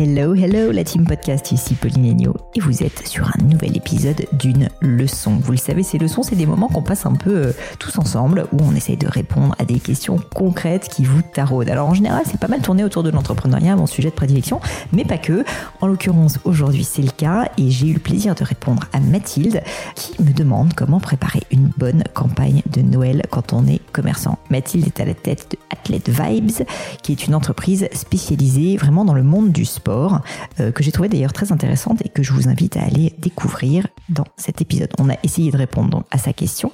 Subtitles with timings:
[0.00, 4.26] Hello, hello, la team podcast, ici Pauline Agneau, et vous êtes sur un nouvel épisode
[4.32, 5.40] d'une leçon.
[5.42, 8.46] Vous le savez, ces leçons, c'est des moments qu'on passe un peu euh, tous ensemble,
[8.52, 11.68] où on essaye de répondre à des questions concrètes qui vous taraudent.
[11.70, 14.60] Alors en général, c'est pas mal tourné autour de l'entrepreneuriat, mon sujet de prédilection,
[14.92, 15.44] mais pas que.
[15.80, 19.62] En l'occurrence, aujourd'hui, c'est le cas, et j'ai eu le plaisir de répondre à Mathilde,
[19.96, 24.38] qui me demande comment préparer une bonne campagne de Noël quand on est commerçant.
[24.48, 26.64] Mathilde est à la tête de Athlete Vibes,
[27.02, 31.08] qui est une entreprise spécialisée vraiment dans le monde du sport euh, que j'ai trouvé
[31.08, 34.90] d'ailleurs très intéressante et que je vous invite à aller découvrir dans cet épisode.
[34.98, 36.72] On a essayé de répondre à sa question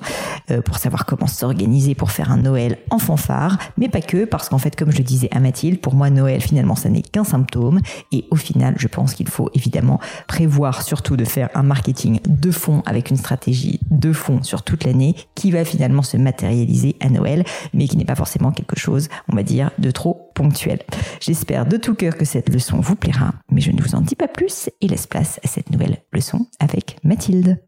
[0.50, 4.48] euh, pour savoir comment s'organiser pour faire un Noël en fanfare, mais pas que, parce
[4.48, 7.24] qu'en fait, comme je le disais à Mathilde, pour moi, Noël, finalement, ça n'est qu'un
[7.24, 7.80] symptôme.
[8.12, 12.50] Et au final, je pense qu'il faut évidemment prévoir surtout de faire un marketing de
[12.50, 17.08] fond avec une stratégie de fond sur toute l'année qui va finalement se matérialiser à
[17.08, 20.80] Noël, mais qui n'est pas forcément quelque chose, on va dire, de trop ponctuel.
[21.20, 24.16] J'espère de tout cœur que cette leçon vous plaira, mais je ne vous en dis
[24.16, 27.62] pas plus et laisse place à cette nouvelle leçon avec Mathilde.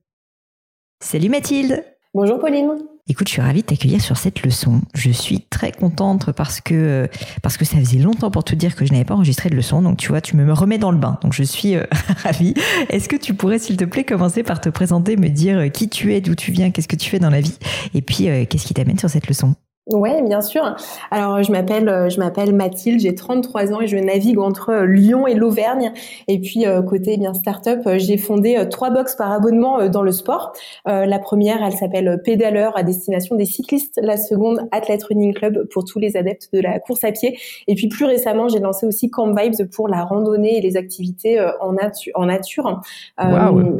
[1.03, 1.85] Salut Mathilde
[2.15, 2.71] Bonjour Pauline
[3.09, 4.81] Écoute, je suis ravie de t'accueillir sur cette leçon.
[4.95, 7.09] Je suis très contente parce que
[7.43, 9.83] parce que ça faisait longtemps pour te dire que je n'avais pas enregistré de leçon.
[9.83, 11.19] Donc tu vois, tu me remets dans le bain.
[11.23, 11.85] Donc je suis euh,
[12.25, 12.55] ravie.
[12.89, 16.15] Est-ce que tu pourrais, s'il te plaît, commencer par te présenter, me dire qui tu
[16.15, 17.59] es, d'où tu viens, qu'est-ce que tu fais dans la vie,
[17.95, 19.55] et puis euh, qu'est-ce qui t'amène sur cette leçon?
[19.89, 20.75] Oui, bien sûr.
[21.13, 24.85] Alors, je m'appelle, euh, je m'appelle Mathilde, j'ai 33 ans et je navigue entre euh,
[24.85, 25.93] Lyon et l'Auvergne.
[26.27, 30.11] Et puis, euh, côté eh bien startup, j'ai fondé trois box par abonnement dans le
[30.11, 30.53] sport.
[30.87, 34.01] la première, elle s'appelle Pédaleur à destination des cyclistes.
[34.03, 37.39] La seconde, Athlete Running Club pour tous les adeptes de la course à pied.
[37.69, 41.41] Et puis, plus récemment, j'ai lancé aussi Camp Vibes pour la randonnée et les activités
[41.61, 42.13] en, nature.
[42.17, 42.81] en nature.
[43.23, 43.79] Wow.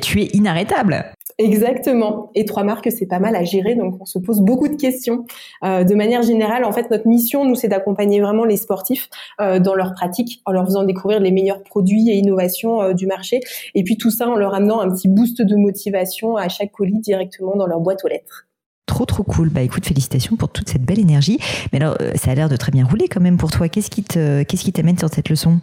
[0.00, 1.12] tu es inarrêtable.
[1.40, 2.30] Exactement.
[2.34, 5.24] Et trois marques, c'est pas mal à gérer, donc on se pose beaucoup de questions.
[5.64, 9.08] Euh, de manière générale, en fait, notre mission, nous, c'est d'accompagner vraiment les sportifs
[9.40, 13.06] euh, dans leur pratique, en leur faisant découvrir les meilleurs produits et innovations euh, du
[13.06, 13.40] marché,
[13.74, 17.00] et puis tout ça en leur amenant un petit boost de motivation à chaque colis
[17.00, 18.46] directement dans leur boîte aux lettres.
[18.84, 19.48] Trop trop cool.
[19.48, 21.38] Bah écoute, félicitations pour toute cette belle énergie.
[21.72, 23.68] Mais alors, ça a l'air de très bien rouler quand même pour toi.
[23.68, 25.60] Qu'est-ce qui qu'est-ce qui t'amène sur cette leçon?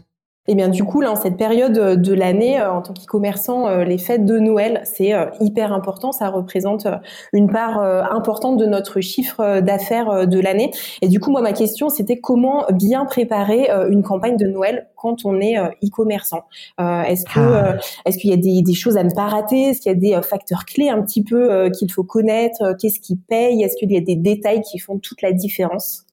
[0.50, 3.68] Et eh bien du coup, là, en cette période de l'année, euh, en tant qu'e-commerçant,
[3.68, 6.14] euh, les fêtes de Noël, c'est euh, hyper important.
[6.14, 6.88] Ça représente
[7.34, 7.82] une part
[8.12, 10.72] importante de notre chiffre d'affaires de l'année.
[11.02, 15.26] Et du coup, moi, ma question, c'était comment bien préparer une campagne de Noël quand
[15.26, 16.44] on est e-commerçant?
[16.80, 17.78] est-ce que ah.
[18.06, 19.70] est-ce qu'il y a des, des, choses à ne pas rater?
[19.70, 22.76] Est-ce qu'il y a des facteurs clés un petit peu qu'il faut connaître?
[22.80, 23.64] Qu'est-ce qui paye?
[23.64, 26.07] Est-ce qu'il y a des détails qui font toute la différence?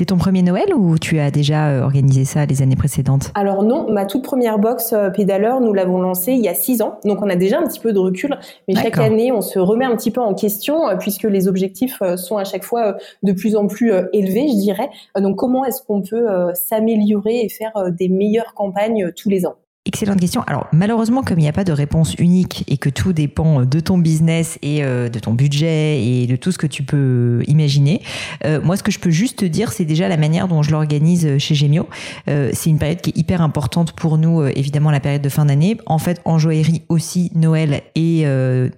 [0.00, 3.32] C'est ton premier Noël ou tu as déjà euh, organisé ça les années précédentes?
[3.34, 6.80] Alors non, ma toute première box euh, pédaleur, nous l'avons lancée il y a six
[6.80, 9.58] ans, donc on a déjà un petit peu de recul, mais chaque année on se
[9.58, 13.32] remet un petit peu en question euh, puisque les objectifs sont à chaque fois de
[13.32, 14.88] plus en plus élevés, je dirais.
[15.18, 19.56] Donc comment est-ce qu'on peut s'améliorer et faire des meilleures campagnes tous les ans?
[19.86, 20.42] Excellente question.
[20.46, 23.80] Alors malheureusement, comme il n'y a pas de réponse unique et que tout dépend de
[23.80, 28.02] ton business et euh, de ton budget et de tout ce que tu peux imaginer,
[28.44, 30.70] euh, moi ce que je peux juste te dire, c'est déjà la manière dont je
[30.70, 31.88] l'organise chez Gemio.
[32.28, 35.46] Euh, c'est une période qui est hyper importante pour nous, évidemment la période de fin
[35.46, 35.78] d'année.
[35.86, 38.26] En fait, en joaillerie aussi, Noël et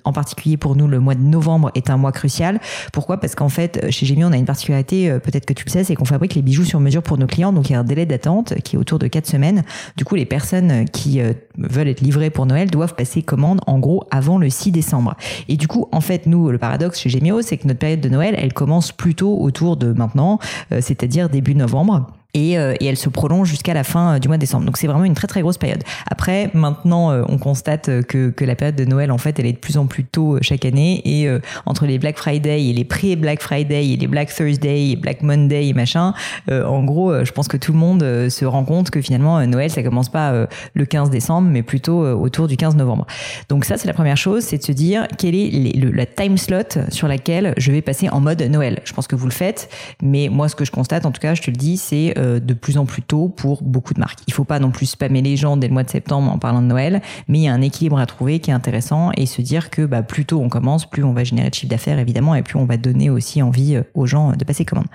[0.05, 2.61] en particulier pour nous le mois de novembre est un mois crucial.
[2.93, 3.19] Pourquoi?
[3.19, 5.97] Parce qu'en fait, chez Gemio, on a une particularité, peut-être que tu le sais, c'est
[5.97, 8.07] qu'on fabrique les bijoux sur mesure pour nos clients, donc il y a un délai
[8.07, 9.65] d'attente qui est autour de 4 semaines.
[9.97, 13.79] Du coup, les personnes qui euh, veulent être livrés pour Noël doivent passer commande en
[13.79, 15.17] gros avant le 6 décembre.
[15.49, 18.09] Et du coup, en fait, nous, le paradoxe chez Gemio, c'est que notre période de
[18.09, 20.39] Noël, elle commence plutôt autour de maintenant,
[20.73, 24.29] euh, c'est-à-dire début novembre et, euh, et, elle se prolonge jusqu'à la fin euh, du
[24.29, 24.65] mois de décembre.
[24.65, 25.83] Donc c'est vraiment une très très grosse période.
[26.11, 29.53] Après, maintenant, euh, on constate que, que la période de Noël, en fait, elle est
[29.53, 31.03] de plus en plus tôt chaque année.
[31.05, 31.29] Et
[31.67, 35.69] entre les Black Friday et les pré-Black Friday et les Black Thursday et Black Monday
[35.69, 36.15] et machin,
[36.51, 39.83] en gros, je pense que tout le monde se rend compte que finalement, Noël, ça
[39.83, 43.07] commence pas le 15 décembre, mais plutôt autour du 15 novembre.
[43.49, 46.39] Donc ça, c'est la première chose, c'est de se dire quelle est le, la time
[46.39, 48.81] slot sur laquelle je vais passer en mode Noël.
[48.85, 49.69] Je pense que vous le faites,
[50.03, 52.22] mais moi, ce que je constate, en tout cas, je te le dis, c'est euh,
[52.23, 54.21] de plus en plus tôt pour beaucoup de marques.
[54.27, 56.63] Il faut pas non plus spammer les gens dès le mois de septembre en parlant
[56.63, 59.43] de Noël, mais il y a un équilibre à trouver qui est intéressant et se
[59.43, 62.35] dire que bah, plus tôt on commence, plus on va générer de chiffre d'affaires évidemment
[62.35, 64.87] et plus on va donner aussi envie euh, aux gens de passer commande.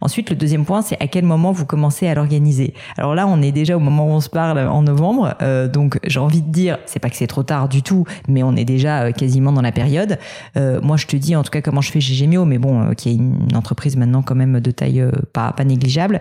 [0.00, 2.74] Ensuite, le deuxième point, c'est à quel moment vous commencez à l'organiser.
[2.96, 5.98] Alors là, on est déjà au moment où on se parle en novembre, euh, donc
[6.04, 8.64] j'ai envie de dire, c'est pas que c'est trop tard du tout, mais on est
[8.64, 10.18] déjà quasiment dans la période.
[10.56, 13.10] moi, je te dis en tout cas comment je fais chez Gemio, mais bon, qui
[13.10, 16.20] est une entreprise maintenant quand même de taille pas, pas négligeable.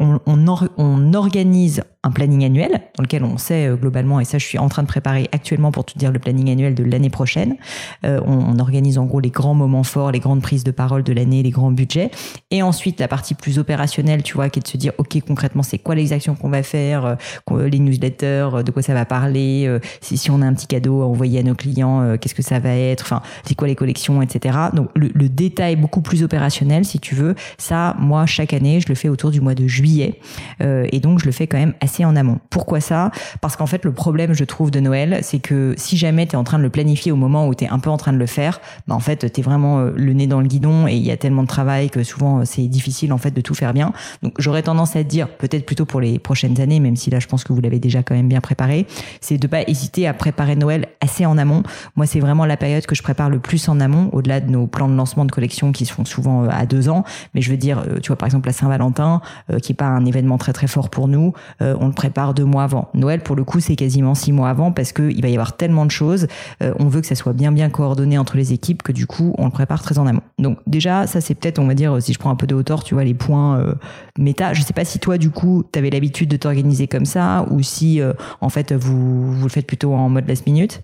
[0.00, 4.44] On, on, organise un planning annuel dans lequel on sait euh, globalement, et ça je
[4.44, 7.56] suis en train de préparer actuellement pour te dire le planning annuel de l'année prochaine.
[8.04, 11.12] Euh, on, organise en gros les grands moments forts, les grandes prises de parole de
[11.12, 12.10] l'année, les grands budgets.
[12.50, 15.62] Et ensuite la partie plus opérationnelle, tu vois, qui est de se dire, ok concrètement
[15.62, 17.16] c'est quoi les actions qu'on va faire,
[17.50, 21.02] euh, les newsletters, de quoi ça va parler, euh, si, on a un petit cadeau
[21.02, 24.22] à envoyer à nos clients, qu'est-ce que ça va être, enfin c'est quoi les collections,
[24.22, 24.58] etc.
[24.72, 28.94] Donc le, détail beaucoup plus opérationnel si tu veux, ça moi chaque année je le
[28.94, 30.20] fais autour du mois de juillet.
[30.60, 32.38] et donc je le fais quand même assez en amont.
[32.50, 33.10] Pourquoi ça?
[33.40, 36.36] Parce qu'en fait, le problème, je trouve, de Noël, c'est que si jamais tu es
[36.36, 38.18] en train de le planifier au moment où tu es un peu en train de
[38.18, 40.94] le faire, bah en fait, tu es vraiment euh, le nez dans le guidon et
[40.94, 43.54] il y a tellement de travail que souvent euh, c'est difficile en fait de tout
[43.54, 43.92] faire bien.
[44.22, 47.20] Donc j'aurais tendance à te dire, peut-être plutôt pour les prochaines années, même si là
[47.20, 48.86] je pense que vous l'avez déjà quand même bien préparé,
[49.20, 51.62] c'est de pas hésiter à préparer Noël assez en amont.
[51.96, 54.66] Moi, c'est vraiment la période que je prépare le plus en amont, au-delà de nos
[54.66, 57.04] plans de lancement de collection qui se font souvent euh, à deux ans.
[57.34, 59.20] Mais je veux dire, tu vois, par exemple, la Saint-Valentin,
[59.62, 62.64] qui est pas un événement très très fort pour nous, on le prépare deux mois
[62.64, 62.88] avant.
[62.94, 65.86] Noël, pour le coup, c'est quasiment six mois avant parce qu'il va y avoir tellement
[65.86, 66.26] de choses.
[66.62, 69.34] Euh, on veut que ça soit bien bien coordonné entre les équipes que du coup,
[69.38, 70.22] on le prépare très en amont.
[70.38, 72.84] Donc déjà, ça c'est peut-être, on va dire, si je prends un peu de hauteur,
[72.84, 73.74] tu vois, les points euh,
[74.18, 74.52] méta.
[74.52, 77.62] Je sais pas si toi, du coup, tu avais l'habitude de t'organiser comme ça ou
[77.62, 80.82] si, euh, en fait, vous, vous le faites plutôt en mode last minute.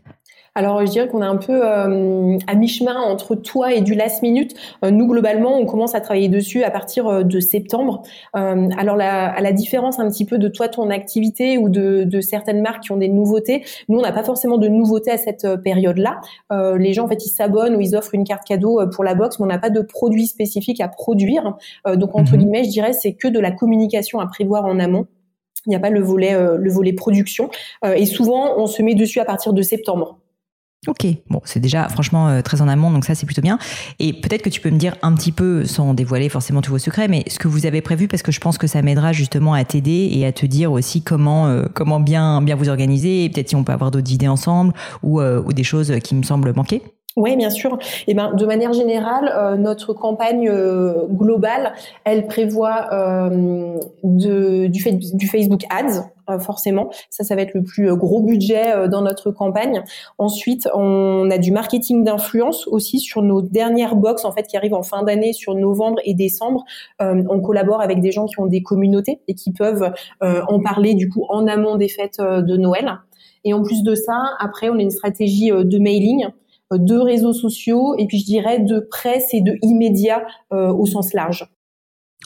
[0.58, 4.22] Alors je dirais qu'on est un peu euh, à mi-chemin entre toi et du last
[4.22, 4.56] minute.
[4.84, 8.02] Euh, nous globalement, on commence à travailler dessus à partir euh, de septembre.
[8.34, 12.20] alors la, à la différence un petit peu de toi ton activité ou de, de
[12.20, 15.46] certaines marques qui ont des nouveautés, nous on n'a pas forcément de nouveautés à cette
[15.62, 16.20] période-là.
[16.50, 19.38] les gens en fait ils s'abonnent ou ils offrent une carte cadeau pour la box,
[19.38, 21.56] mais on n'a pas de produit spécifique à produire.
[21.94, 22.38] donc entre mhm.
[22.38, 25.06] guillemets, je dirais c'est que de la communication à prévoir en amont.
[25.66, 27.48] Il n'y a pas le volet le volet production
[27.84, 30.18] et souvent on se met dessus à partir de septembre.
[30.86, 33.58] Ok, bon, c'est déjà franchement euh, très en amont, donc ça c'est plutôt bien.
[33.98, 36.78] Et peut-être que tu peux me dire un petit peu, sans dévoiler forcément tous vos
[36.78, 39.54] secrets, mais ce que vous avez prévu, parce que je pense que ça m'aidera justement
[39.54, 43.48] à t'aider et à te dire aussi comment euh, comment bien bien vous organiser, peut-être
[43.48, 44.72] si on peut avoir d'autres idées ensemble
[45.02, 46.80] ou, euh, ou des choses qui me semblent manquer.
[47.16, 47.78] Oui, bien sûr.
[48.06, 50.48] Et eh ben, de manière générale, notre campagne
[51.10, 51.72] globale,
[52.04, 52.88] elle prévoit
[54.04, 54.84] de, du,
[55.14, 56.90] du Facebook Ads, euh, forcément.
[57.08, 59.82] Ça, ça va être le plus euh, gros budget euh, dans notre campagne.
[60.18, 64.74] Ensuite, on a du marketing d'influence aussi sur nos dernières box en fait qui arrivent
[64.74, 66.64] en fin d'année sur novembre et décembre.
[67.00, 71.08] on collabore avec des gens qui ont des communautés et qui peuvent en parler du
[71.08, 72.98] coup en amont des fêtes de Noël.
[73.44, 76.26] Et en plus de ça, après, on a une stratégie de mailing
[76.70, 81.48] de réseaux sociaux et puis je dirais de presse et de immédiat au sens large.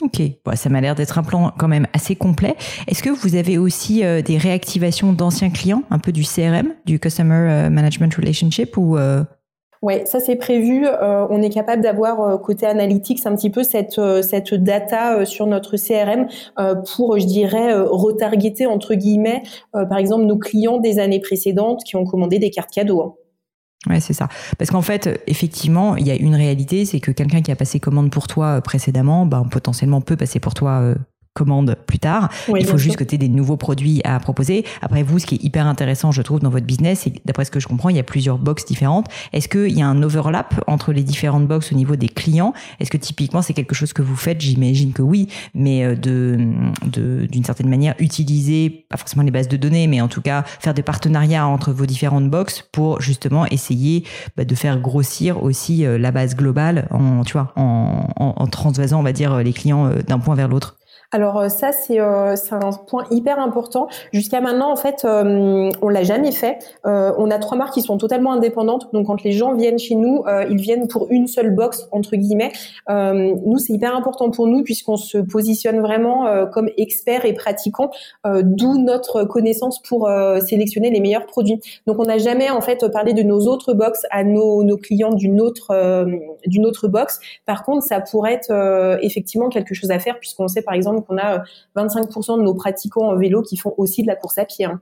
[0.01, 2.55] Ok, bon, ça m'a l'air d'être un plan quand même assez complet.
[2.87, 6.99] Est-ce que vous avez aussi euh, des réactivations d'anciens clients, un peu du CRM, du
[6.99, 9.23] Customer euh, Management Relationship ou euh...
[9.83, 10.87] Ouais, ça c'est prévu.
[10.87, 15.75] Euh, on est capable d'avoir côté analytics un petit peu cette cette data sur notre
[15.75, 16.27] CRM
[16.95, 19.43] pour, je dirais, retargeter entre guillemets,
[19.73, 23.17] par exemple nos clients des années précédentes qui ont commandé des cartes cadeaux.
[23.89, 24.29] Ouais, c'est ça.
[24.57, 27.79] Parce qu'en fait, effectivement, il y a une réalité, c'est que quelqu'un qui a passé
[27.79, 30.95] commande pour toi euh, précédemment, ben, potentiellement peut passer pour toi euh,
[31.33, 32.29] commande plus tard.
[32.55, 34.65] il faut juste que tu aies des nouveaux produits à proposer.
[34.81, 37.51] Après vous, ce qui est hyper intéressant, je trouve, dans votre business, c'est d'après ce
[37.51, 39.07] que je comprends, il y a plusieurs box différentes.
[39.31, 42.53] Est-ce qu'il y a un overlap entre les différentes box au niveau des clients?
[42.79, 44.41] Est-ce que typiquement c'est quelque chose que vous faites?
[44.41, 46.37] J'imagine que oui, mais euh, de
[46.83, 50.73] d'une certaine manière utiliser pas forcément les bases de données, mais en tout cas faire
[50.73, 54.03] des partenariats entre vos différentes box pour justement essayer
[54.37, 58.47] bah, de faire grossir aussi euh, la base globale en tu vois en, en, en
[58.47, 60.77] transvasant on va dire les clients euh, d'un point vers l'autre.
[61.13, 63.87] Alors euh, ça c'est euh, un point hyper important.
[64.11, 66.57] Jusqu'à maintenant en fait euh, on l'a jamais fait.
[66.83, 68.91] on a trois marques qui sont totalement indépendantes.
[68.93, 72.51] Donc quand les gens viennent chez nous, ils viennent pour une seule box entre guillemets.
[72.89, 77.91] nous c'est hyper important pour nous puisqu'on se positionne vraiment comme experts et pratiquants,
[78.25, 80.09] d'où notre connaissance pour
[80.41, 81.59] sélectionner les meilleurs produits.
[81.85, 85.13] Donc on n'a jamais en fait parlé de nos autres box à nos, nos clients
[85.13, 86.05] d'une autre
[86.47, 87.19] d'une autre box.
[87.45, 91.17] Par contre ça pourrait être effectivement quelque chose à faire puisqu'on sait par exemple qu'on
[91.17, 91.43] a
[91.75, 94.65] 25% euh, de nos pratiquants en vélo qui font aussi de la course à pied.
[94.65, 94.81] Hein.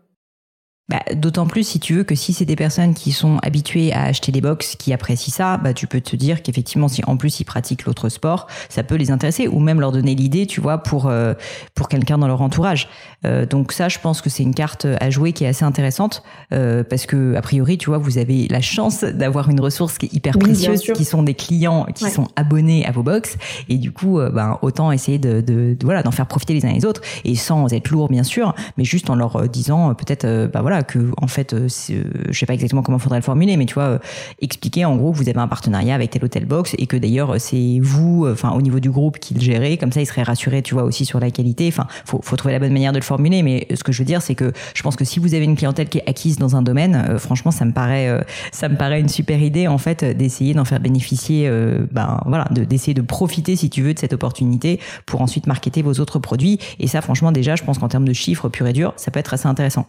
[0.92, 4.04] Bah, D'autant plus si tu veux que si c'est des personnes qui sont habituées à
[4.04, 7.40] acheter des box, qui apprécient ça, bah, tu peux te dire qu'effectivement, si en plus
[7.40, 10.80] ils pratiquent l'autre sport, ça peut les intéresser ou même leur donner l'idée, tu vois,
[10.80, 11.34] pour euh,
[11.76, 12.90] pour quelqu'un dans leur entourage.
[13.26, 16.24] Euh, donc ça, je pense que c'est une carte à jouer qui est assez intéressante
[16.54, 20.08] euh, parce que a priori, tu vois, vous avez la chance d'avoir une ressource qui
[20.08, 23.38] est hyper précieuse, qui sont des clients qui sont abonnés à vos box.
[23.70, 26.84] Et du coup, ben autant essayer de, de, voilà d'en faire profiter les uns les
[26.84, 30.81] autres et sans être lourd bien sûr, mais juste en leur disant peut-être, bah voilà
[30.84, 34.00] que en fait, euh, je sais pas exactement comment faudrait le formuler, mais tu vois,
[34.42, 37.36] expliquer en gros que vous avez un partenariat avec tel hôtel box et que d'ailleurs
[37.40, 40.62] c'est vous, enfin au niveau du groupe qui le gérez, comme ça il serait rassuré,
[40.62, 41.68] tu vois aussi sur la qualité.
[41.68, 44.06] Enfin, faut, faut trouver la bonne manière de le formuler, mais ce que je veux
[44.06, 46.56] dire, c'est que je pense que si vous avez une clientèle qui est acquise dans
[46.56, 50.54] un domaine, franchement, ça me paraît, ça me paraît une super idée en fait d'essayer
[50.54, 51.50] d'en faire bénéficier,
[51.92, 55.94] ben voilà, d'essayer de profiter si tu veux de cette opportunité pour ensuite marketer vos
[55.94, 56.60] autres produits.
[56.80, 59.20] Et ça, franchement, déjà, je pense qu'en termes de chiffres pur et dur, ça peut
[59.20, 59.86] être assez intéressant.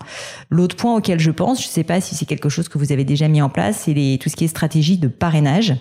[0.51, 2.91] L'autre point auquel je pense, je ne sais pas si c'est quelque chose que vous
[2.91, 5.77] avez déjà mis en place, c'est tout ce qui est stratégie de parrainage,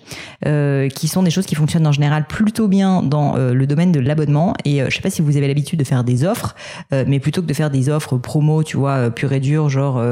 [0.46, 3.91] euh, qui sont des choses qui fonctionnent en général plutôt bien dans euh, le domaine
[3.91, 4.53] de l'abonnement.
[4.63, 6.55] Et euh, je sais pas si vous avez l'habitude de faire des offres,
[6.91, 10.03] mais plutôt que de faire des offres promo, tu vois, pur et dur, genre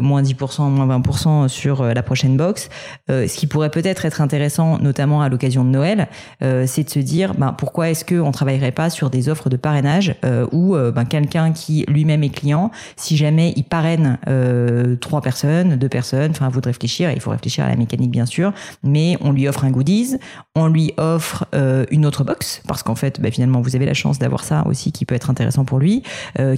[0.00, 2.68] moins 10%, moins 20% sur la prochaine box,
[3.08, 6.08] ce qui pourrait peut-être être intéressant, notamment à l'occasion de Noël,
[6.40, 10.14] c'est de se dire, ben, pourquoi est-ce qu'on travaillerait pas sur des offres de parrainage
[10.52, 15.88] où ben, quelqu'un qui lui-même est client, si jamais il parraine euh, trois personnes, deux
[15.88, 19.16] personnes, enfin à vous de réfléchir, il faut réfléchir à la mécanique bien sûr, mais
[19.20, 20.16] on lui offre un goodies,
[20.54, 21.46] on lui offre
[21.90, 24.92] une autre box parce qu'en fait ben, finalement vous avez la chance d'avoir ça aussi
[24.92, 26.02] qui peut être intéressant pour lui,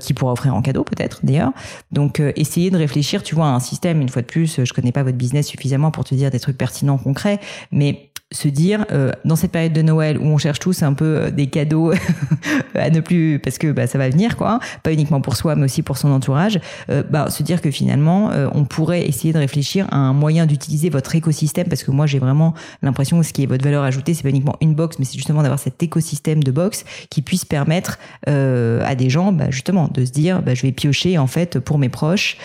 [0.00, 1.52] qui pourra offrir en cadeau peut-être d'ailleurs.
[1.92, 4.00] Donc essayez de réfléchir, tu vois, à un système.
[4.00, 6.58] Une fois de plus, je connais pas votre business suffisamment pour te dire des trucs
[6.58, 7.40] pertinents, concrets,
[7.72, 11.04] mais se dire euh, dans cette période de Noël où on cherche tous un peu
[11.04, 11.92] euh, des cadeaux
[12.75, 15.64] à ne plus parce que bah, ça va venir quoi pas uniquement pour soi mais
[15.64, 19.87] aussi pour son entourage euh, bah, se dire que finalement on pourrait essayer de réfléchir
[19.90, 23.42] à un moyen d'utiliser votre écosystème parce que moi j'ai vraiment l'impression que ce qui
[23.42, 26.42] est votre valeur ajoutée c'est pas uniquement une box mais c'est justement d'avoir cet écosystème
[26.42, 30.62] de box qui puisse permettre à des gens bah, justement de se dire bah, je
[30.62, 32.37] vais piocher en fait pour mes proches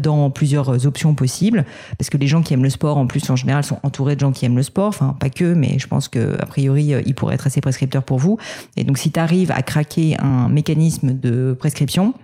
[0.00, 1.64] dans plusieurs options possibles.
[1.98, 4.20] Parce que les gens qui aiment le sport en plus en général sont entourés de
[4.20, 4.88] gens qui aiment le sport.
[4.88, 8.18] Enfin que, mais je pense que a priori, euh, il pourrait être assez prescripteur pour
[8.18, 8.38] vous.
[8.76, 12.14] Et donc, si tu arrives à craquer un mécanisme de prescription,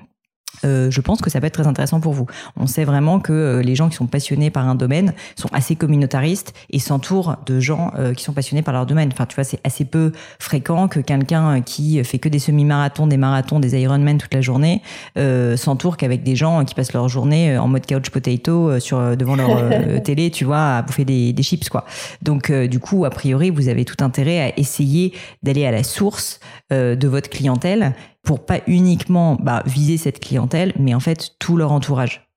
[0.65, 2.27] euh, je pense que ça peut être très intéressant pour vous.
[2.57, 5.77] On sait vraiment que euh, les gens qui sont passionnés par un domaine sont assez
[5.77, 9.11] communautaristes et s'entourent de gens euh, qui sont passionnés par leur domaine.
[9.13, 13.17] Enfin, tu vois, c'est assez peu fréquent que quelqu'un qui fait que des semi-marathons, des
[13.17, 14.83] marathons, des Ironman toute la journée
[15.57, 20.03] s'entoure qu'avec des gens qui passent leur journée en mode couch potato sur devant leur
[20.03, 21.85] télé, tu vois, à bouffer des, des chips, quoi.
[22.23, 26.41] Donc, du coup, a priori, vous avez tout intérêt à essayer d'aller à la source
[26.71, 31.73] de votre clientèle pour pas uniquement bah, viser cette clientèle, mais en fait tout leur
[31.73, 32.32] entourage.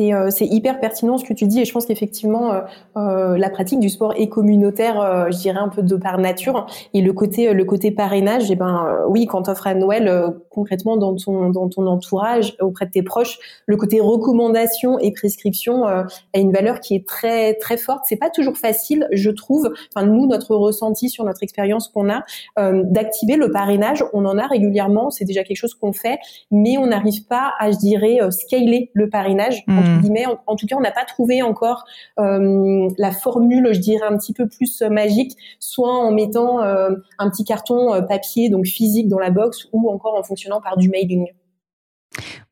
[0.00, 2.60] Euh, c'est hyper pertinent ce que tu dis et je pense qu'effectivement euh,
[2.96, 7.00] euh, la pratique du sport est communautaire, je dirais un peu de par nature et
[7.00, 10.10] le côté le côté parrainage, eh ben oui quand offres à Noël
[10.50, 15.84] concrètement dans ton dans ton entourage auprès de tes proches, le côté recommandation et prescription
[15.84, 18.04] a une valeur qui est très très forte.
[18.08, 19.72] C'est pas toujours facile, je trouve.
[19.94, 22.24] Enfin nous notre ressenti sur notre expérience qu'on a
[22.56, 26.18] d'activer le parrainage, on en a régulièrement, c'est déjà quelque chose qu'on fait,
[26.50, 29.64] mais on n'arrive pas à je dirais scaler le parrainage.
[29.82, 30.36] Hmm.
[30.46, 31.84] En, tout cas, on n'a pas trouvé encore
[32.18, 36.90] euh, la formule, je dirais, un petit peu plus euh, magique, soit en mettant euh,
[37.18, 40.88] un petit carton papier, donc physique, dans la box, ou encore en fonctionnant par du
[40.88, 41.28] mailing.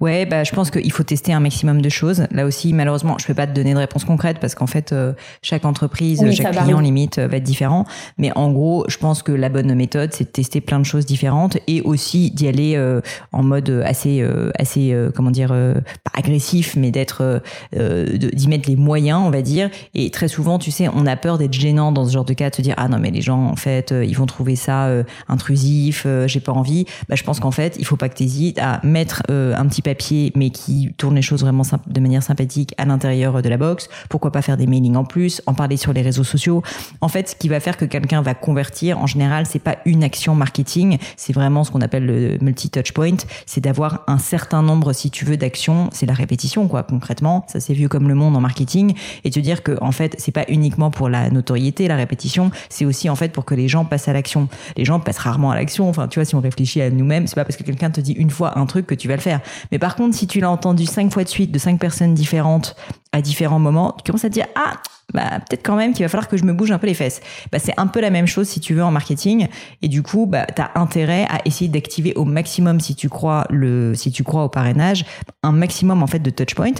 [0.00, 2.26] Ouais, bah, je pense qu'il faut tester un maximum de choses.
[2.30, 5.12] Là aussi, malheureusement, je peux pas te donner de réponse concrète parce qu'en fait, euh,
[5.42, 7.84] chaque entreprise, chaque client limite euh, va être différent.
[8.18, 11.06] Mais en gros, je pense que la bonne méthode, c'est de tester plein de choses
[11.06, 13.00] différentes et aussi d'y aller euh,
[13.32, 14.24] en mode assez,
[14.58, 19.70] assez, comment dire, pas agressif, mais d'être, d'y mettre les moyens, on va dire.
[19.94, 22.50] Et très souvent, tu sais, on a peur d'être gênant dans ce genre de cas,
[22.50, 24.88] de se dire ah non mais les gens, en fait, ils vont trouver ça
[25.28, 26.86] intrusif, j'ai pas envie.
[27.08, 29.82] Bah, je pense qu'en fait, il faut pas que tu hésites à mettre un petit
[29.82, 33.88] papier, mais qui tourne les choses vraiment de manière sympathique à l'intérieur de la box.
[34.08, 36.62] Pourquoi pas faire des mailings en plus, en parler sur les réseaux sociaux.
[37.00, 40.04] En fait, ce qui va faire que quelqu'un va convertir, en général, c'est pas une
[40.04, 43.16] action marketing, c'est vraiment ce qu'on appelle le multi-touch point,
[43.46, 45.88] c'est d'avoir un certain nombre, si tu veux, d'actions.
[45.92, 47.44] C'est la répétition, quoi, concrètement.
[47.48, 48.94] Ça, c'est vieux comme le monde en marketing.
[49.24, 52.84] Et te dire que, en fait, c'est pas uniquement pour la notoriété, la répétition, c'est
[52.84, 54.48] aussi, en fait, pour que les gens passent à l'action.
[54.76, 55.88] Les gens passent rarement à l'action.
[55.88, 58.12] Enfin, tu vois, si on réfléchit à nous-mêmes, c'est pas parce que quelqu'un te dit
[58.12, 59.40] une fois un truc que tu vas le faire.
[59.70, 62.76] Mais par contre, si tu l'as entendu cinq fois de suite de cinq personnes différentes
[63.12, 64.74] à différents moments, tu commences à te dire ah
[65.12, 67.20] bah peut-être quand même qu'il va falloir que je me bouge un peu les fesses.
[67.50, 69.48] Bah c'est un peu la même chose si tu veux en marketing
[69.82, 73.46] et du coup bah tu as intérêt à essayer d'activer au maximum si tu crois
[73.50, 75.04] le si tu crois au parrainage
[75.42, 76.72] un maximum en fait de touch points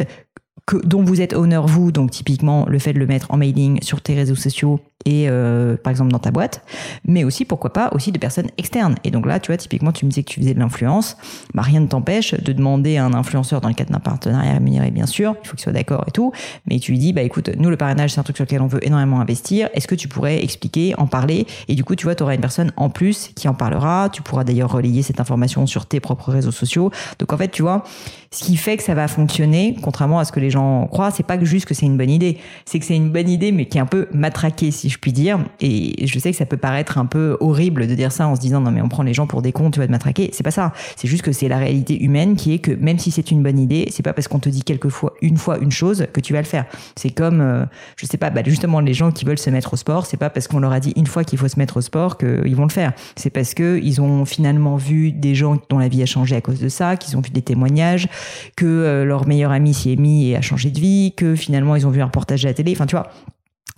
[0.67, 3.83] que, dont vous êtes owner vous, donc typiquement le fait de le mettre en mailing
[3.83, 6.62] sur tes réseaux sociaux et euh, par exemple dans ta boîte,
[7.06, 8.94] mais aussi pourquoi pas aussi de personnes externes.
[9.04, 11.16] Et donc là, tu vois, typiquement, tu me disais que tu faisais de l'influence,
[11.54, 14.90] bah rien ne t'empêche de demander à un influenceur dans le cadre d'un partenariat rémunéré,
[14.90, 16.32] bien sûr, il faut qu'il soit d'accord et tout,
[16.66, 18.66] mais tu lui dis, bah écoute, nous le parrainage c'est un truc sur lequel on
[18.66, 19.68] veut énormément investir.
[19.75, 21.47] Est-ce que tu pourrais expliquer, en parler?
[21.68, 24.09] Et du coup, tu vois, tu auras une personne en plus qui en parlera.
[24.11, 26.90] Tu pourras d'ailleurs relayer cette information sur tes propres réseaux sociaux.
[27.18, 27.85] Donc en fait, tu vois,
[28.30, 31.23] ce qui fait que ça va fonctionner, contrairement à ce que les gens croient, c'est
[31.23, 33.78] pas juste que c'est une bonne idée, c'est que c'est une bonne idée, mais qui
[33.78, 35.38] est un peu matraquée, si je puis dire.
[35.61, 38.40] Et je sais que ça peut paraître un peu horrible de dire ça en se
[38.40, 40.30] disant non mais on prend les gens pour des cons, tu vas te matraquer.
[40.32, 40.72] C'est pas ça.
[40.96, 43.58] C'est juste que c'est la réalité humaine qui est que même si c'est une bonne
[43.58, 46.40] idée, c'est pas parce qu'on te dit quelquefois une fois une chose que tu vas
[46.40, 46.66] le faire.
[46.96, 47.64] C'est comme, euh,
[47.96, 50.30] je sais pas, bah justement les gens qui veulent se mettre au sport, c'est pas
[50.30, 52.64] parce qu'on leur a dit une fois qu'il faut se mettre au sport qu'ils vont
[52.64, 52.92] le faire.
[53.16, 56.40] C'est parce que ils ont finalement vu des gens dont la vie a changé à
[56.40, 58.08] cause de ça, qu'ils ont vu des témoignages,
[58.56, 61.76] que euh, leur meilleur ami s'y est mis et a changé de vie, que finalement
[61.76, 62.72] ils ont vu un reportage à la télé.
[62.72, 63.11] Enfin, tu vois,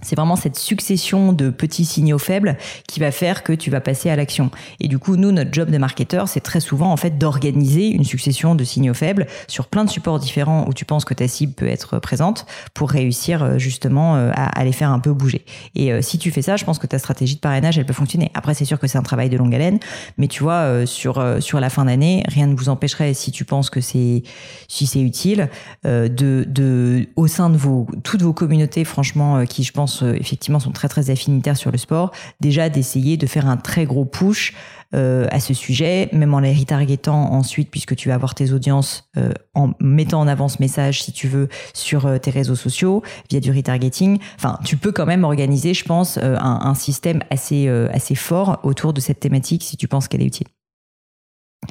[0.03, 2.57] c'est vraiment cette succession de petits signaux faibles
[2.89, 4.51] qui va faire que tu vas passer à l'action.
[4.81, 8.05] Et du coup, nous, notre job de marketeur, c'est très souvent en fait d'organiser une
[8.05, 11.53] succession de signaux faibles sur plein de supports différents où tu penses que ta cible
[11.53, 15.45] peut être présente pour réussir euh, justement euh, à, les faire un peu bouger.
[15.75, 17.93] Et euh, si tu fais ça, je pense que ta stratégie de parrainage, elle peut
[17.93, 18.31] fonctionner.
[18.35, 19.79] Après, c'est sûr que c'est un travail de longue haleine,
[20.19, 23.71] mais tu vois, sur sur la fin d'année, rien ne vous empêcherait, si tu penses
[23.71, 24.23] que c'est
[24.69, 25.49] si c'est utile,
[25.85, 26.09] de
[26.47, 30.71] de au sein de vos toutes vos communautés, franchement, qui je pense euh, effectivement sont
[30.71, 34.55] très très affinitaires sur le sport, déjà d'essayer de faire un très gros push
[34.95, 39.09] euh, à ce sujet, même en les retargetant ensuite, puisque tu vas avoir tes audiences
[39.17, 43.41] euh, en mettant en avant ce message, si tu veux, sur tes réseaux sociaux, via
[43.41, 44.19] du retargeting.
[44.37, 49.01] Enfin, tu peux quand même organiser, je pense, un, système assez, assez fort autour de
[49.01, 50.47] cette thématique si tu penses qu'elle est utile.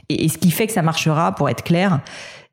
[0.09, 2.01] Et, ce qui fait que ça marchera, pour être clair,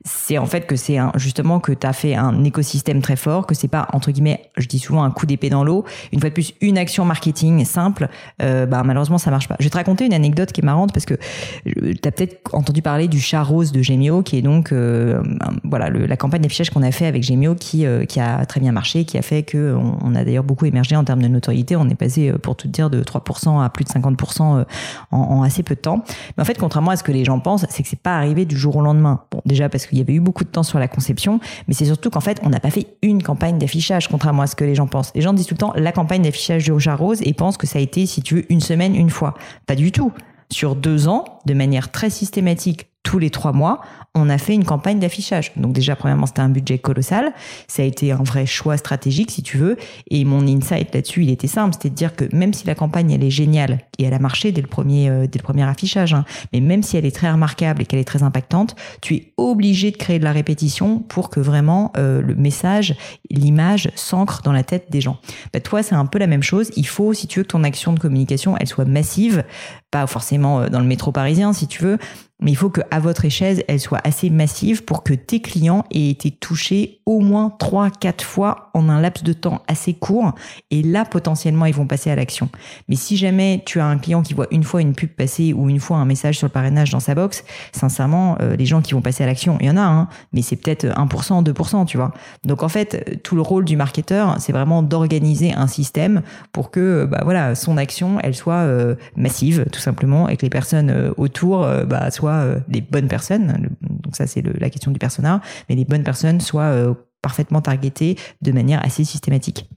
[0.04, 3.54] c'est en fait que c'est justement que tu as fait un écosystème très fort, que
[3.54, 5.85] c'est pas entre guillemets, je dis souvent un coup d'épée dans l'eau.
[6.12, 8.09] Une fois de plus, une action marketing simple,
[8.40, 9.57] euh, bah malheureusement ça marche pas.
[9.59, 12.54] Je vais te raconter une anecdote qui est marrante parce que euh, tu as peut-être
[12.54, 15.23] entendu parler du chat rose de Gemio, qui est donc euh,
[15.64, 19.04] voilà la campagne d'affichage qu'on a fait avec Gemio qui qui a très bien marché,
[19.04, 21.76] qui a fait que on, a d'ailleurs beaucoup émergé en termes de notoriété.
[21.76, 24.64] On est passé pour tout dire de 3% à plus de 50% en,
[25.11, 26.04] en assez peu de temps.
[26.37, 28.45] Mais en fait, contrairement à ce que les gens pensent, c'est que c'est pas arrivé
[28.45, 29.23] du jour au lendemain.
[29.30, 31.75] Bon, déjà parce que il y avait eu beaucoup de temps sur la conception, mais
[31.75, 34.64] c'est surtout qu'en fait, on n'a pas fait une campagne d'affichage, contrairement à ce que
[34.64, 35.12] les gens pensent.
[35.14, 37.66] Les gens disent tout le temps la campagne d'affichage du Rouge Rose et pensent que
[37.66, 39.35] ça a été, si tu veux, une semaine, une fois.
[39.66, 40.12] Pas du tout.
[40.50, 43.80] Sur deux ans, de manière très systématique, tous les trois mois,
[44.14, 45.52] on a fait une campagne d'affichage.
[45.57, 47.33] Donc déjà, premièrement, c'était un budget colossal.
[47.69, 49.76] Ça a été un vrai choix stratégique, si tu veux.
[50.11, 51.75] Et mon insight là-dessus, il était simple.
[51.75, 54.52] C'était de dire que même si la campagne, elle est géniale, et elle a marché
[54.52, 57.30] dès le premier, euh, dès le premier affichage, hein, mais même si elle est très
[57.30, 61.31] remarquable et qu'elle est très impactante, tu es obligé de créer de la répétition pour
[61.31, 62.96] que vraiment euh, le message,
[63.31, 65.18] l'image s'ancre dans la tête des gens.
[65.53, 66.70] Bah, toi, c'est un peu la même chose.
[66.77, 69.44] Il faut, si tu veux que ton action de communication, elle soit massive,
[69.90, 71.98] pas forcément euh, dans le métro parisien, si tu veux,
[72.40, 75.85] mais il faut que à votre échelle, elle soit assez massive pour que tes clients
[75.90, 80.35] aient été touchés au moins 3 4 fois en un laps de temps assez court
[80.70, 82.48] et là potentiellement ils vont passer à l'action.
[82.88, 85.68] Mais si jamais tu as un client qui voit une fois une pub passer ou
[85.68, 88.94] une fois un message sur le parrainage dans sa box, sincèrement euh, les gens qui
[88.94, 91.98] vont passer à l'action, il y en a hein, mais c'est peut-être 1%, 2%, tu
[91.98, 92.12] vois.
[92.44, 96.22] Donc en fait, tout le rôle du marketeur, c'est vraiment d'organiser un système
[96.53, 100.90] pour que bah voilà, son action, elle soit euh, massive simplement et que les personnes
[100.90, 105.40] euh, autour bah soient euh, les bonnes personnes, donc ça c'est la question du persona,
[105.69, 109.69] mais les bonnes personnes soient euh, parfaitement targetées de manière assez systématique.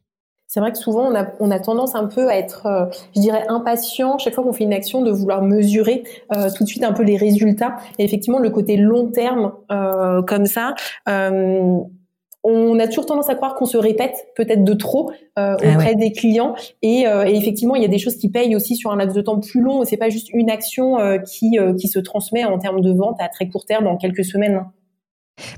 [0.48, 2.86] C'est vrai que souvent on a, on a tendance un peu à être, euh,
[3.16, 6.04] je dirais, impatient chaque fois qu'on fait une action de vouloir mesurer
[6.56, 7.76] tout de suite un peu les résultats.
[7.98, 9.54] Et effectivement, le côté long terme
[10.28, 10.76] comme ça
[12.44, 15.96] on a toujours tendance à croire qu'on se répète peut-être de trop euh, ah auprès
[15.96, 16.56] des clients.
[16.82, 19.16] Et, euh, et, effectivement il y a des choses qui payent aussi sur un laps
[19.16, 19.84] de temps plus long.
[19.86, 23.30] C'est pas juste une action euh, qui qui se transmet en termes de vente à
[23.30, 24.66] très court terme en quelques semaines.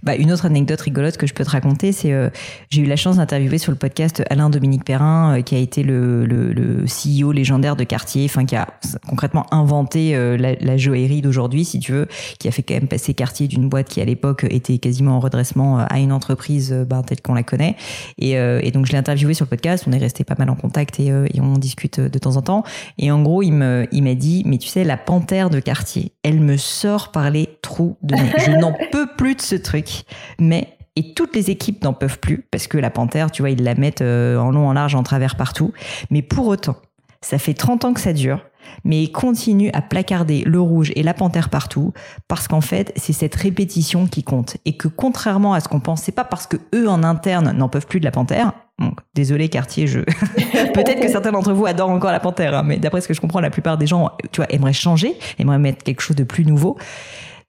[0.03, 2.29] Bah, une autre anecdote rigolote que je peux te raconter, c'est euh,
[2.69, 5.83] j'ai eu la chance d'interviewer sur le podcast Alain Dominique Perrin, euh, qui a été
[5.83, 8.67] le, CEO légendaire de Cartier, enfin qui a
[9.07, 12.07] concrètement inventé euh, la, joaillerie d'aujourd'hui, si tu veux,
[12.39, 15.19] qui a fait quand même passer Cartier d'une boîte qui à l'époque était quasiment en
[15.19, 17.75] redressement à une entreprise ben, telle qu'on la connaît.
[18.17, 18.35] Et,
[18.71, 21.07] donc je l'ai interviewé sur le podcast, on est resté pas mal en contact et,
[21.07, 22.63] et on discute de temps en temps.
[22.97, 26.57] Et en gros, il m'a dit, mais tu sais, la panthère de Cartier, elle me
[26.57, 28.31] sort par les trous de nez.
[28.45, 30.03] Je n'en peux plus de ce truc.
[30.39, 33.63] Mais et toutes les équipes n'en peuvent plus parce que la panthère, tu vois, ils
[33.63, 35.73] la mettent euh, en long, en large, en travers partout.
[36.09, 36.77] Mais pour autant,
[37.21, 38.45] ça fait 30 ans que ça dure,
[38.83, 41.91] mais ils continuent à placarder le rouge et la panthère partout
[42.27, 46.01] parce qu'en fait, c'est cette répétition qui compte et que contrairement à ce qu'on pense,
[46.01, 49.49] c'est pas parce que eux en interne n'en peuvent plus de la panthère Donc, désolé
[49.49, 49.99] quartier, je
[50.73, 53.21] peut-être que certains d'entre vous adorent encore la panthère, hein, mais d'après ce que je
[53.21, 56.45] comprends, la plupart des gens, tu vois, aimeraient changer, aimeraient mettre quelque chose de plus
[56.45, 56.77] nouveau.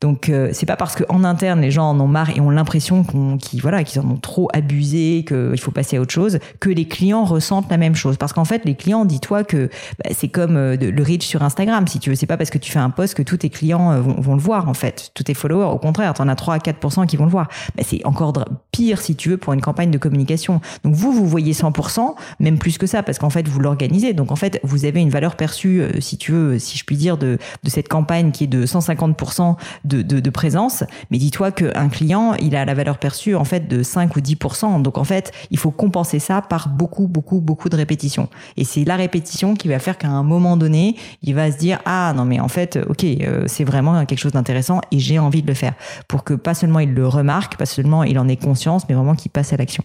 [0.01, 3.03] Donc euh, c'est pas parce qu'en interne les gens en ont marre et ont l'impression
[3.03, 6.69] qu'on, qu'ils voilà, qu'ils en ont trop abusé, qu'il faut passer à autre chose, que
[6.69, 8.19] les clients ressentent la même chose.
[8.19, 9.71] Parce qu'en fait les clients, dis-toi que
[10.03, 11.87] bah, c'est comme euh, le reach sur Instagram.
[11.87, 13.93] Si tu veux, c'est pas parce que tu fais un post que tous tes clients
[13.93, 15.73] euh, vont, le voir en fait, tous tes followers.
[15.73, 17.49] Au contraire, t'en as 3 à 4% qui vont le voir.
[17.75, 18.35] Bah, c'est encore
[18.73, 20.61] pire si tu veux pour une campagne de communication.
[20.85, 24.13] Donc vous, vous voyez 100%, même plus que ça, parce qu'en fait vous l'organisez.
[24.13, 27.17] Donc en fait vous avez une valeur perçue, si tu veux, si je puis dire,
[27.17, 30.85] de, de cette campagne qui est de 150% de, de, de présence.
[31.11, 34.83] Mais dis-toi qu'un client, il a la valeur perçue en fait de 5 ou 10%.
[34.83, 38.29] Donc en fait, il faut compenser ça par beaucoup, beaucoup, beaucoup de répétitions.
[38.57, 41.81] Et c'est la répétition qui va faire qu'à un moment donné, il va se dire
[41.85, 45.43] ah non mais en fait, ok, euh, c'est vraiment quelque chose d'intéressant et j'ai envie
[45.43, 45.75] de le faire
[46.09, 49.15] pour que pas seulement il le remarque, pas seulement il en ait conscience, mais vraiment
[49.15, 49.85] qu'il passe à l'action.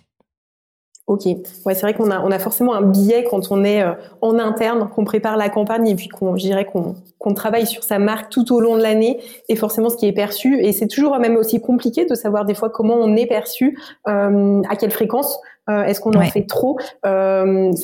[1.11, 3.91] Ok, ouais, c'est vrai qu'on a, on a forcément un biais quand on est euh,
[4.21, 7.83] en interne, qu'on prépare la campagne et puis qu'on, je dirais qu'on, qu'on travaille sur
[7.83, 9.19] sa marque tout au long de l'année
[9.49, 10.63] et forcément ce qui est perçu.
[10.63, 14.61] Et c'est toujours même aussi compliqué de savoir des fois comment on est perçu, euh,
[14.69, 15.37] à quelle fréquence.
[15.69, 17.09] Euh, est-ce qu'on en fait trop C'est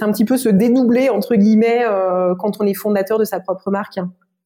[0.04, 1.84] un petit peu se dédoubler entre guillemets
[2.40, 4.00] quand on est fondateur de sa propre marque.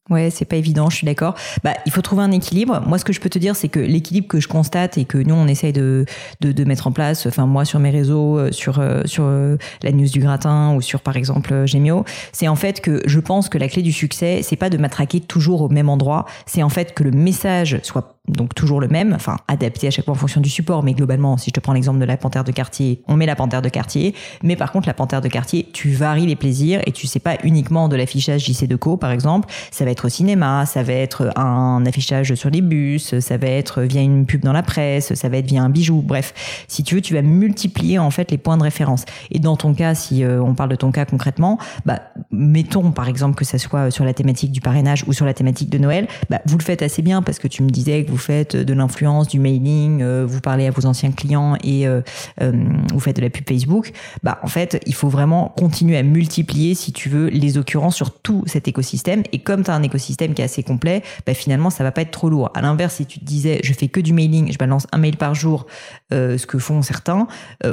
[0.10, 1.36] Ouais, c'est pas évident, je suis d'accord.
[1.64, 2.82] Bah, il faut trouver un équilibre.
[2.88, 5.18] Moi, ce que je peux te dire, c'est que l'équilibre que je constate et que
[5.20, 6.06] nous on essaye de,
[6.42, 9.58] de, de mettre en place, enfin moi sur mes réseaux, euh, sur euh, sur euh,
[9.84, 13.48] la news du gratin ou sur par exemple Gemio, c'est en fait que je pense
[13.48, 16.70] que la clé du succès, c'est pas de matraquer toujours au même endroit, c'est en
[16.70, 20.17] fait que le message soit donc toujours le même, enfin adapté à chaque fois en
[20.17, 23.01] fonction du support, mais globalement, si je te prends l'exemple de la panthère de quartier,
[23.07, 26.27] on met la panthère de quartier, mais par contre la panthère de quartier, tu varies
[26.27, 29.91] les plaisirs et tu sais pas uniquement de l'affichage JC Deco par exemple, ça va
[29.91, 34.01] être au cinéma, ça va être un affichage sur les bus, ça va être via
[34.01, 37.01] une pub dans la presse, ça va être via un bijou, bref, si tu veux,
[37.01, 39.05] tu vas multiplier en fait les points de référence.
[39.31, 43.10] Et dans ton cas, si euh, on parle de ton cas concrètement, bah mettons par
[43.10, 46.07] exemple que ça soit sur la thématique du parrainage ou sur la thématique de Noël,
[46.29, 48.74] bah vous le faites assez bien parce que tu me disais que vous faites de
[48.74, 52.02] l'influence, du mailing, euh, vous parlez à vos anciens clients et euh,
[52.41, 52.52] euh,
[52.91, 56.76] vous faites de la pub Facebook, bah en fait, il faut vraiment continuer à multiplier,
[56.76, 59.24] si tu veux, les occurrences sur tout cet écosystème.
[59.32, 62.02] Et comme tu as un écosystème qui est assez complet, bah finalement, ça va pas
[62.02, 62.52] être trop lourd.
[62.54, 65.15] À l'inverse, si tu te disais, je fais que du mailing, je balance un mail
[65.15, 65.65] par jour,
[66.12, 67.28] ce que font certains,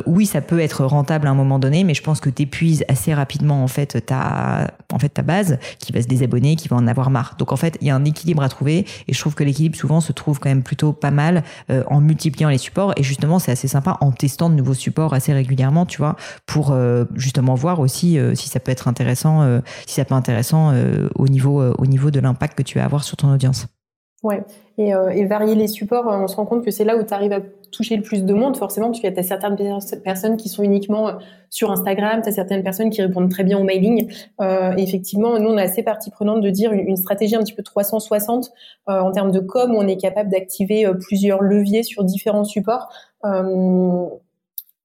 [0.07, 2.85] oui, ça peut être rentable à un moment donné, mais je pense que tu épuises
[2.89, 6.77] assez rapidement en fait ta, en fait ta base, qui va se désabonner, qui va
[6.77, 7.35] en avoir marre.
[7.39, 9.77] Donc en fait, il y a un équilibre à trouver, et je trouve que l'équilibre
[9.77, 12.93] souvent se trouve quand même plutôt pas mal euh, en multipliant les supports.
[12.97, 16.73] Et justement, c'est assez sympa en testant de nouveaux supports assez régulièrement, tu vois, pour
[16.73, 20.73] euh, justement voir aussi euh, si ça peut être intéressant, si ça peut être intéressant
[21.15, 23.67] au niveau au niveau de l'impact que tu vas avoir sur ton audience.
[24.25, 24.43] Ouais,
[24.79, 27.15] et, euh, et, varier les supports, on se rend compte que c'est là où tu
[27.15, 29.57] arrives à toucher le plus de monde, forcément, parce qu'il y a certaines
[30.03, 31.13] personnes qui sont uniquement
[31.51, 34.11] sur Instagram, tu as certaines personnes qui répondent très bien au mailing.
[34.41, 37.55] Euh, et effectivement, nous, on est assez partie prenante de dire une, stratégie un petit
[37.55, 38.51] peu 360
[38.89, 42.45] euh, en termes de com, où on est capable d'activer euh, plusieurs leviers sur différents
[42.45, 42.89] supports.
[43.25, 44.07] Euh,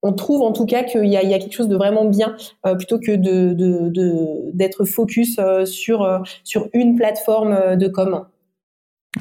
[0.05, 2.75] on trouve en tout cas qu'il y y a quelque chose de vraiment bien euh,
[2.75, 8.25] plutôt que de, d'être focus sur, sur une plateforme de com.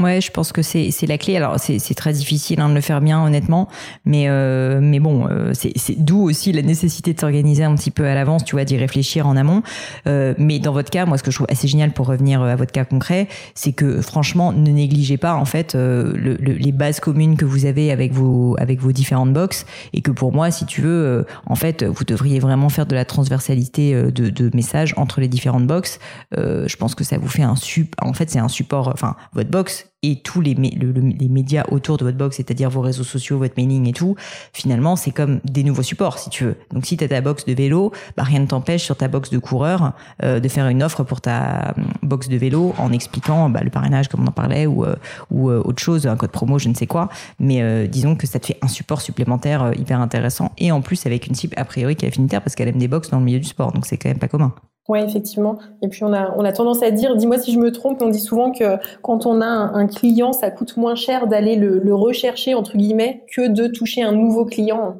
[0.01, 1.37] Ouais, je pense que c'est la clé.
[1.37, 3.69] Alors c'est très difficile hein, de le faire bien honnêtement,
[4.07, 8.07] mais euh, mais bon, euh, c'est d'où aussi la nécessité de s'organiser un petit peu
[8.07, 9.63] à l'avance, tu vois, d'y réfléchir en amont.
[10.07, 12.57] Euh, mais dans votre cas, moi, ce que je trouve assez génial pour revenir à
[12.57, 17.37] votre cas concret, c'est que franchement, ne négligez pas en fait le, les bases communes
[17.37, 20.81] que vous avez avec vos avec vos différentes box, et que pour moi, si tu
[20.81, 25.29] veux, en fait, vous devriez vraiment faire de la transversalité de, de messages entre les
[25.29, 25.99] différentes box.
[26.35, 27.95] je pense que ça vous fait un sup.
[28.01, 28.89] En fait, c'est un support.
[28.89, 33.05] Enfin, votre box et tous les, les médias autour de votre box, c'est-à-dire vos réseaux
[33.05, 34.17] sociaux, votre mailing et tout,
[34.53, 36.57] finalement, c'est comme des nouveaux supports, si tu veux.
[36.73, 39.31] Donc, si tu as ta box de vélo, bah, rien ne t'empêche sur ta box
[39.31, 43.49] de coureur euh, de faire une offre pour ta euh, box de vélo en expliquant
[43.49, 44.97] bah, le parrainage, comme on en parlait, ou, euh,
[45.31, 47.09] ou autre chose, un code promo, je ne sais quoi.
[47.39, 51.27] Mais disons que ça te fait un support supplémentaire hyper intéressant et en plus avec
[51.27, 53.41] une cible a priori qui est affinitaire parce qu'elle aime des box dans le milieu
[53.41, 53.73] du sport.
[53.73, 54.55] Donc, c'est quand même pas commun.
[54.89, 55.59] Oui, effectivement.
[55.81, 58.09] Et puis on a, on a tendance à dire, dis-moi si je me trompe, on
[58.09, 61.95] dit souvent que quand on a un, client, ça coûte moins cher d'aller le, le,
[61.95, 64.97] rechercher, entre guillemets, que de toucher un nouveau client.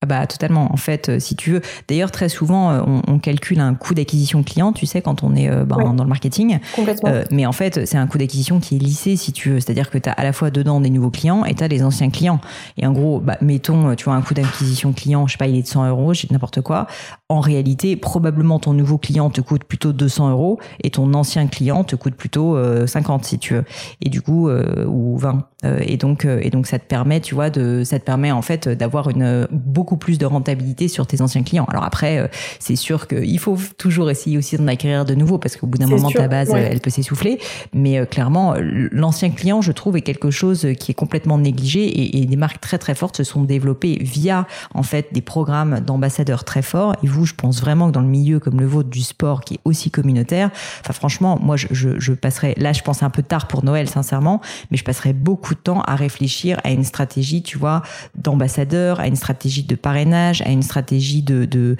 [0.00, 0.72] Ah bah totalement.
[0.72, 1.60] En fait, euh, si tu veux.
[1.88, 4.72] D'ailleurs, très souvent, euh, on, on calcule un coût d'acquisition client.
[4.72, 6.60] Tu sais, quand on est euh, ben, dans le marketing.
[6.76, 7.10] Complètement.
[7.32, 9.58] mais en fait, c'est un coût d'acquisition qui est lissé, si tu veux.
[9.58, 11.82] C'est-à-dire que tu as à la fois dedans des nouveaux clients et tu as des
[11.82, 12.40] anciens clients.
[12.76, 15.56] Et en gros, bah, mettons, tu vois, un coût d'acquisition client, je sais pas, il
[15.56, 16.86] est de 100 euros, j'ai n'importe quoi.
[17.28, 21.82] En réalité, probablement ton nouveau client te coûte plutôt 200 euros et ton ancien client
[21.82, 22.56] te coûte plutôt
[22.86, 23.64] 50, si tu veux.
[24.00, 25.44] Et du coup, ou 20.
[25.64, 28.68] Et donc et donc ça te permet, tu vois, de ça te permet en fait
[28.68, 31.66] d'avoir une beaucoup plus de rentabilité sur tes anciens clients.
[31.68, 35.66] Alors après, c'est sûr qu'il faut toujours essayer aussi d'en acquérir de nouveaux parce qu'au
[35.66, 37.40] bout d'un moment ta base elle peut s'essouffler.
[37.72, 42.26] Mais clairement, l'ancien client, je trouve, est quelque chose qui est complètement négligé et, et
[42.26, 46.62] des marques très très fortes se sont développées via en fait des programmes d'ambassadeurs très
[46.62, 46.94] forts.
[47.02, 49.54] Et vous, je pense vraiment que dans le milieu comme le vôtre du sport, qui
[49.54, 53.22] est aussi communautaire, enfin franchement, moi je, je, je passerai, là je pense un peu
[53.22, 54.40] tard pour Noël sincèrement,
[54.70, 57.82] mais je passerai beaucoup de temps à réfléchir à une stratégie, tu vois,
[58.14, 61.76] d'ambassadeur, à une stratégie de parrainage, à une stratégie de, de,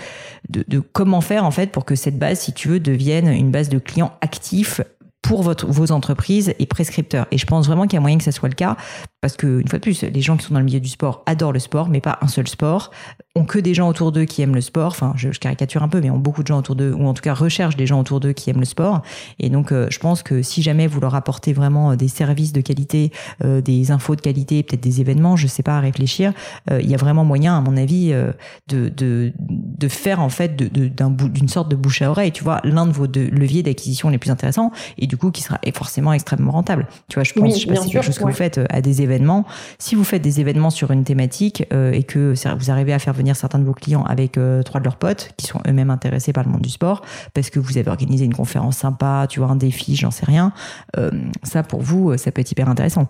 [0.49, 3.51] de, de comment faire en fait pour que cette base, si tu veux, devienne une
[3.51, 4.81] base de clients actifs
[5.23, 7.27] pour votre, vos entreprises et prescripteurs.
[7.31, 8.77] Et je pense vraiment qu'il y a moyen que ça soit le cas
[9.21, 11.25] parce que, une fois de plus, les gens qui sont dans le milieu du sport
[11.27, 12.93] adorent le sport, mais pas un seul sport,
[13.35, 14.89] ont que des gens autour d'eux qui aiment le sport.
[14.89, 17.23] Enfin, je, caricature un peu, mais ont beaucoup de gens autour d'eux, ou en tout
[17.23, 19.03] cas recherchent des gens autour d'eux qui aiment le sport.
[19.41, 22.53] Et donc, euh, je pense que si jamais vous leur apportez vraiment euh, des services
[22.53, 23.11] de qualité,
[23.43, 26.33] euh, des infos de qualité, peut-être des événements, je sais pas à réfléchir,
[26.71, 28.13] il y a vraiment moyen, à mon avis,
[28.69, 29.33] de, de,
[29.79, 32.33] de faire en fait d'une sorte de bouche à oreille.
[32.33, 35.43] Tu vois, l'un de vos deux leviers d'acquisition les plus intéressants, et du coup qui
[35.43, 36.87] sera forcément extrêmement rentable.
[37.09, 38.81] Tu vois, je pense, je sais pas si c'est quelque chose que vous faites à
[38.81, 39.45] des événements.
[39.79, 43.14] Si vous faites des événements sur une thématique euh, et que vous arrivez à faire
[43.14, 46.33] venir certains de vos clients avec euh, trois de leurs potes qui sont eux-mêmes intéressés
[46.33, 47.03] par le monde du sport,
[47.35, 50.53] parce que vous avez organisé une conférence sympa, tu vois, un défi, j'en sais rien,
[50.97, 51.11] euh,
[51.43, 53.09] ça pour vous, ça peut être hyper intéressant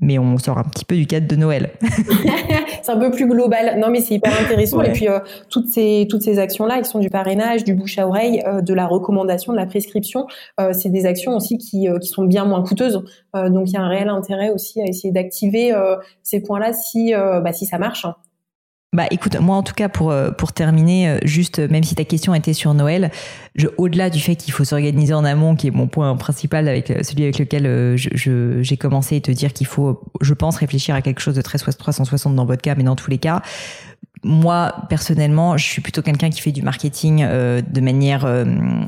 [0.00, 1.70] mais on sort un petit peu du cadre de Noël.
[2.82, 3.78] c'est un peu plus global.
[3.78, 4.82] Non, mais c'est hyper intéressant.
[4.82, 7.98] Et puis euh, toutes ces toutes ces actions là, qui sont du parrainage, du bouche
[7.98, 10.26] à oreille, euh, de la recommandation, de la prescription,
[10.60, 13.02] euh, c'est des actions aussi qui qui sont bien moins coûteuses.
[13.34, 15.72] donc il y a un réel intérêt aussi à essayer d'activer
[16.22, 18.06] ces points-là si bah, si ça marche.
[18.92, 22.04] Bah écoute, moi en tout cas pour euh, pour terminer, euh, juste même si ta
[22.04, 23.10] question était sur Noël,
[23.56, 26.90] je, au-delà du fait qu'il faut s'organiser en amont, qui est mon point principal avec
[26.90, 30.94] euh, celui avec lequel je, j'ai commencé à te dire qu'il faut, je pense, réfléchir
[30.94, 33.42] à quelque chose de très 360 dans votre cas, mais dans tous les cas,
[34.26, 38.44] moi personnellement, je suis plutôt quelqu'un qui fait du marketing euh, de manière euh,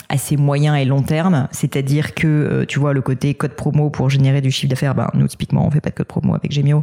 [0.09, 4.11] assez moyen et long terme, c'est-à-dire que euh, tu vois le côté code promo pour
[4.11, 6.83] générer du chiffre d'affaires, ben nous typiquement on fait pas de code promo avec Gemio,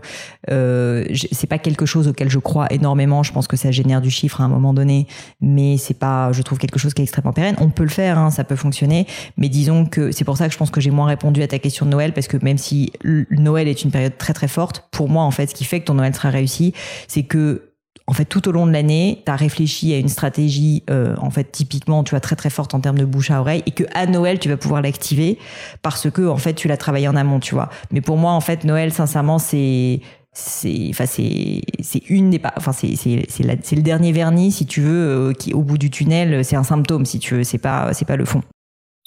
[0.50, 3.24] euh, c'est pas quelque chose auquel je crois énormément.
[3.24, 5.08] Je pense que ça génère du chiffre à un moment donné,
[5.41, 7.56] mais c'est pas, je trouve quelque chose qui est extrêmement pérenne.
[7.60, 9.06] On peut le faire, hein, ça peut fonctionner,
[9.38, 11.60] mais disons que c'est pour ça que je pense que j'ai moins répondu à ta
[11.60, 12.94] question de Noël parce que même si
[13.32, 15.86] Noël est une période très très forte, pour moi en fait, ce qui fait que
[15.86, 16.74] ton Noël sera réussi,
[17.08, 17.75] c'est que
[18.08, 21.32] en fait, tout au long de l'année, tu as réfléchi à une stratégie, euh, en
[21.32, 23.84] fait, typiquement, tu vois, très très forte en termes de bouche à oreille, et que
[23.96, 25.39] à Noël, tu vas pouvoir l'activer
[25.82, 27.70] parce que, en fait, tu l'as travaillé en amont, tu vois.
[27.91, 30.02] Mais pour moi, en fait, Noël, sincèrement, c'est
[30.38, 34.65] c'est enfin c'est c'est une des pas enfin c'est c'est c'est le dernier vernis si
[34.65, 37.44] tu veux euh, qui au bout du tunnel c'est un symptôme si tu veux.
[37.46, 38.41] C'est pas c'est pas le fond.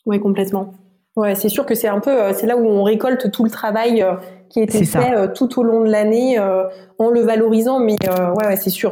[0.07, 0.73] Oui complètement
[1.19, 3.51] ouais c'est sûr que c'est un peu euh, c'est là où on récolte tout le
[3.51, 4.05] travail
[4.49, 6.65] qui a été fait euh, tout au long de l'année euh,
[6.99, 7.81] en le valorisant.
[7.81, 8.91] Mais euh, ouais, ouais c'est sûr.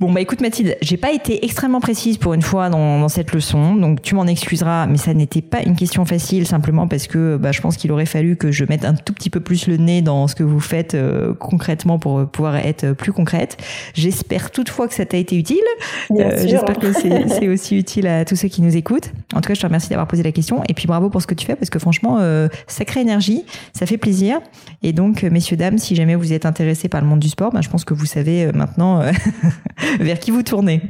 [0.00, 3.32] Bon bah écoute Mathilde, j'ai pas été extrêmement précise pour une fois dans, dans cette
[3.32, 7.36] leçon, donc tu m'en excuseras, mais ça n'était pas une question facile simplement parce que
[7.36, 9.76] bah, je pense qu'il aurait fallu que je mette un tout petit peu plus le
[9.76, 13.56] nez dans ce que vous faites euh, concrètement pour pouvoir être plus concrète.
[13.92, 15.58] J'espère toutefois que ça t'a été utile.
[16.12, 16.92] Euh, J'espère que
[17.28, 19.10] c'est aussi utile à tous ceux qui nous écoutent.
[19.34, 21.26] En tout cas, je te remercie d'avoir posé la question et puis bravo pour ce
[21.26, 24.38] que tu fais parce que franchement, euh, sacrée énergie, ça fait plaisir.
[24.84, 27.62] Et donc, messieurs dames, si jamais vous êtes intéressés par le monde du sport, bah,
[27.62, 29.02] je pense que vous savez maintenant.
[30.00, 30.82] vers qui vous tournez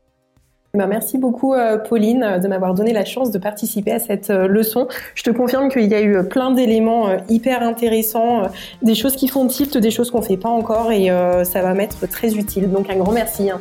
[0.74, 4.46] bah, merci beaucoup euh, Pauline de m'avoir donné la chance de participer à cette euh,
[4.46, 4.86] leçon.
[5.14, 8.42] Je te confirme qu'il y a eu plein d'éléments euh, hyper intéressants,
[8.82, 11.08] des choses qui font tilt, des choses qu'on fait pas encore et
[11.44, 12.70] ça va m'être très utile.
[12.70, 13.50] Donc un grand merci.
[13.50, 13.60] Hein.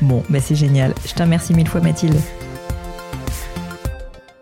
[0.00, 0.94] Bon, bah c'est génial.
[1.06, 2.20] Je te remercie mille fois Mathilde.